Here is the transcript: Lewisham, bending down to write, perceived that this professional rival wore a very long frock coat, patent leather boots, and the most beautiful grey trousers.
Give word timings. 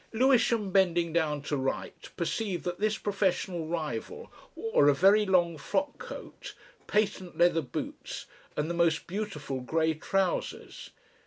Lewisham, 0.13 0.71
bending 0.71 1.13
down 1.13 1.43
to 1.43 1.55
write, 1.55 2.09
perceived 2.17 2.63
that 2.63 2.79
this 2.79 2.97
professional 2.97 3.67
rival 3.67 4.31
wore 4.55 4.87
a 4.87 4.95
very 4.95 5.27
long 5.27 5.59
frock 5.59 5.99
coat, 5.99 6.55
patent 6.87 7.37
leather 7.37 7.61
boots, 7.61 8.25
and 8.57 8.67
the 8.67 8.73
most 8.73 9.05
beautiful 9.05 9.59
grey 9.59 9.93
trousers. 9.93 10.89